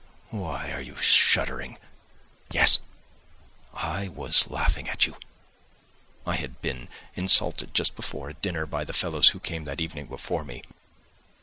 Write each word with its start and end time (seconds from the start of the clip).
Why 0.31 0.71
are 0.71 0.81
you 0.81 0.95
shuddering? 0.95 1.77
Yes, 2.49 2.79
I 3.71 4.07
was 4.07 4.47
laughing 4.49 4.89
at 4.89 5.05
you! 5.05 5.15
I 6.25 6.37
had 6.37 6.59
been 6.59 6.89
insulted 7.13 7.75
just 7.75 7.95
before, 7.95 8.31
at 8.31 8.41
dinner, 8.41 8.65
by 8.65 8.83
the 8.83 8.93
fellows 8.93 9.29
who 9.29 9.39
came 9.39 9.65
that 9.65 9.79
evening 9.79 10.07
before 10.07 10.43
me. 10.43 10.63